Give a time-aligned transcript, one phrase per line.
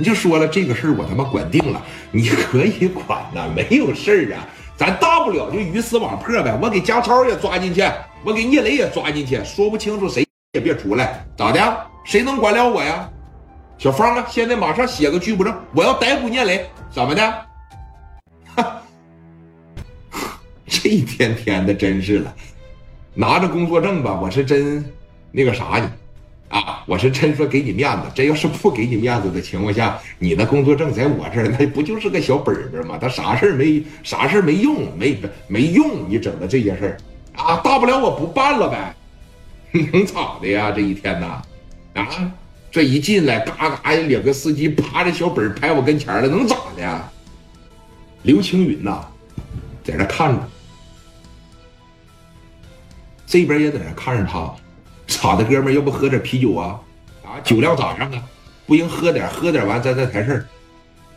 [0.00, 6.58] 你就说了这个事儿我他妈管定了，你可以管呐，没有事儿啊，咱大不了就鱼死网破呗。
[6.62, 7.82] 我给家超也抓进去，
[8.24, 11.86] 我给聂磊也抓进去，说不清楚谁也别出来，咋的？
[12.02, 13.10] 谁能管了我呀？
[13.76, 17.34] 小芳啊，现在马上写个拘捕证，我要逮捕聂磊，怎么的？
[18.56, 18.80] 哈，
[20.66, 22.34] 这一天天的真是了，
[23.12, 24.82] 拿着工作证吧，我是真
[25.30, 25.86] 那个啥你。
[26.50, 32.98] 啊，我是真说给你面子，这要是不给你面子的情况下，你的工作证在我这儿，那不就是个小本本吗？
[33.00, 35.16] 他啥事没啥事没用，没
[35.46, 36.96] 没用，你整的这些事儿
[37.40, 38.94] 啊，大不了我不办了呗，
[39.92, 40.72] 能咋的呀？
[40.72, 41.40] 这一天呐，
[41.94, 42.32] 啊，
[42.68, 47.08] 这一进来，嘎嘎两个司机趴着小本拍我跟前了，能咋的？
[48.22, 49.06] 刘青云呐，
[49.84, 50.48] 在这看着，
[53.24, 54.52] 这边也在这看着他。
[55.20, 56.80] 咋的，哥们儿，要不喝点啤酒啊？
[57.22, 58.22] 啊，酒量咋样啊？
[58.66, 60.46] 不行，喝点，喝点完咱再谈事儿。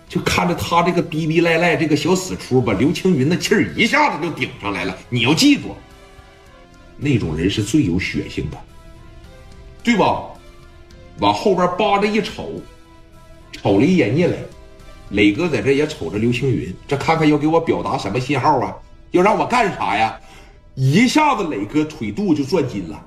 [0.10, 4.94] 就看着他这个逼逼赖赖这个小死出吧，刘青云的气儿一下子就顶上来了。
[5.08, 5.74] 你要记住，
[6.98, 8.58] 那种人是最有血性的，
[9.82, 10.24] 对吧？
[11.20, 12.62] 往后边扒着一瞅，
[13.54, 14.38] 瞅了一眼聂磊，
[15.12, 18.76] 磊哥在这也瞅着刘青云，这看看要给我表达什么信号啊？
[19.12, 20.20] 要让我干啥呀？
[20.76, 23.06] 一下子磊哥腿肚就转筋了。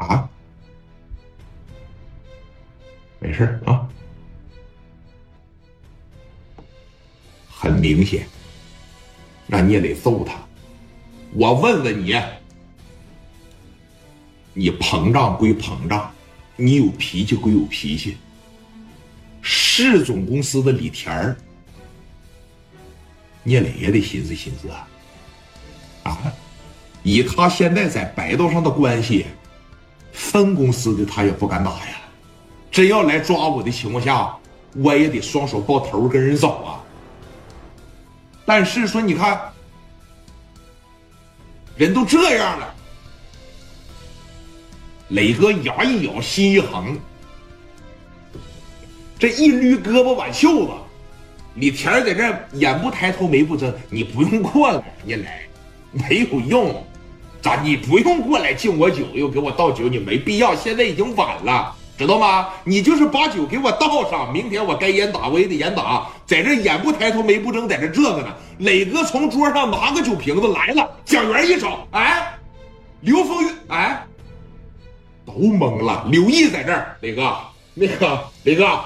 [0.00, 0.26] 啊，
[3.18, 3.86] 没事啊，
[7.50, 8.26] 很明显，
[9.46, 10.34] 那你也得揍他。
[11.34, 12.18] 我问问你，
[14.54, 16.10] 你膨胀归膨胀，
[16.56, 18.16] 你有脾气归有脾气。
[19.42, 21.36] 市总公司的李田儿，
[23.42, 24.88] 聂磊也得寻思寻思啊。
[26.04, 26.32] 啊，
[27.02, 29.26] 以他现在在白道上的关系。
[30.20, 31.96] 分公司的他也不敢打呀，
[32.70, 34.36] 真要来抓我的情况下，
[34.76, 36.84] 我也得双手抱头跟人走啊。
[38.44, 39.40] 但是说你看，
[41.74, 42.74] 人都这样了，
[45.08, 46.96] 磊哥牙一咬，心一横，
[49.18, 50.72] 这一捋胳膊挽袖子，
[51.54, 55.40] 李田在这眼不抬头眉不睁，你不用过来，你来
[55.92, 56.86] 没有用。
[57.42, 57.60] 咋？
[57.62, 60.54] 你不用过来敬我酒，又给我倒酒，你没必要。
[60.54, 62.48] 现在已经晚了，知道吗？
[62.64, 66.06] 你就是把酒给我倒上，明天我该严打我也得严打。
[66.26, 68.28] 在这眼不抬头眉不睁，在这这个呢。
[68.58, 72.38] 磊哥从桌上拿个酒瓶子来了，蒋元一瞅，哎，
[73.00, 74.06] 刘峰玉，哎，
[75.24, 76.06] 都懵了。
[76.10, 77.36] 刘毅在这儿，磊哥，
[77.74, 78.80] 那个磊哥，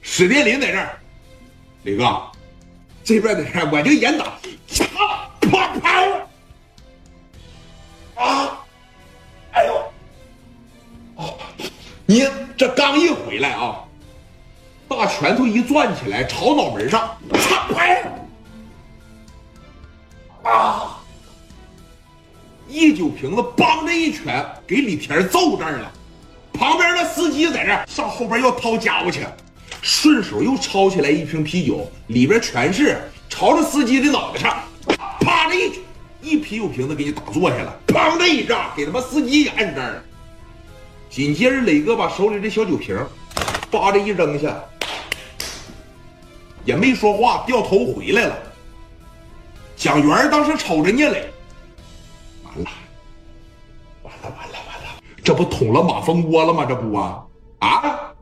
[0.00, 0.98] 史殿林在这儿，
[1.84, 2.20] 磊哥，
[3.04, 4.24] 这边在这儿，我就严打，
[5.40, 6.21] 啪啪啪。
[8.22, 8.58] 啊！
[9.52, 9.84] 哎呦！
[11.16, 11.34] 哦，
[12.06, 13.84] 你这刚一回来啊，
[14.88, 17.66] 大拳头一攥起来，朝脑门上，啪！
[17.76, 18.04] 哎！
[20.44, 20.98] 啊！
[22.68, 25.92] 一酒瓶子，梆的一拳给李田揍这儿了。
[26.54, 29.26] 旁边的司机在这上后边要掏家伙去，
[29.82, 34.64] 顺手又抄起来一瓶啤酒，里边全是，朝着司机的脑袋上，
[35.20, 35.61] 啪的一。
[36.22, 40.04] 一啤酒瓶子给你打坐下了，砰的一炸，给他妈司机也摁这儿了。
[41.10, 42.96] 紧接着，磊哥把手里的小酒瓶，
[43.70, 44.56] 叭的一扔下，
[46.64, 48.38] 也没说话，掉头回来了。
[49.76, 51.28] 蒋元当时瞅着聂磊，
[52.44, 52.70] 完了，
[54.04, 56.64] 完了，完了，完了，这不捅了马蜂窝了吗？
[56.64, 57.24] 这不啊
[57.58, 58.14] 啊！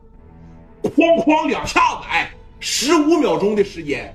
[0.81, 4.11] 哐哐两下子，哎，十五秒钟的时间，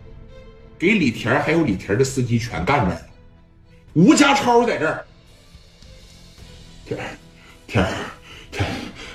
[0.76, 3.00] 给李田还有李田的司机全干这儿了。
[3.96, 5.06] 吴家超在这儿，
[6.84, 7.16] 天儿，
[7.66, 7.90] 天儿，
[8.52, 8.66] 天，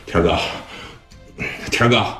[0.08, 0.40] 天哥，
[1.70, 2.18] 天哥。